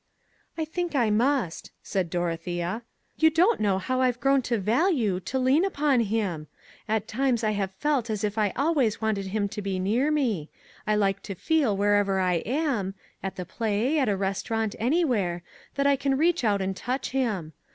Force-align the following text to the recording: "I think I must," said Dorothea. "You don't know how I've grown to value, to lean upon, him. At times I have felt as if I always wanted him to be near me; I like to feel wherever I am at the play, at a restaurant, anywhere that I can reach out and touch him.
"I 0.57 0.65
think 0.65 0.95
I 0.95 1.11
must," 1.11 1.69
said 1.83 2.09
Dorothea. 2.09 2.81
"You 3.17 3.29
don't 3.29 3.59
know 3.59 3.77
how 3.77 4.01
I've 4.01 4.19
grown 4.19 4.41
to 4.49 4.57
value, 4.57 5.19
to 5.19 5.37
lean 5.37 5.63
upon, 5.63 5.99
him. 5.99 6.47
At 6.89 7.07
times 7.07 7.43
I 7.43 7.51
have 7.51 7.69
felt 7.75 8.09
as 8.09 8.23
if 8.23 8.35
I 8.35 8.51
always 8.55 8.99
wanted 8.99 9.27
him 9.27 9.47
to 9.49 9.61
be 9.61 9.77
near 9.77 10.09
me; 10.09 10.49
I 10.87 10.95
like 10.95 11.21
to 11.21 11.35
feel 11.35 11.77
wherever 11.77 12.19
I 12.19 12.37
am 12.47 12.95
at 13.21 13.35
the 13.35 13.45
play, 13.45 13.99
at 13.99 14.09
a 14.09 14.17
restaurant, 14.17 14.73
anywhere 14.79 15.43
that 15.75 15.85
I 15.85 15.95
can 15.97 16.17
reach 16.17 16.43
out 16.43 16.63
and 16.63 16.75
touch 16.75 17.11
him. 17.11 17.53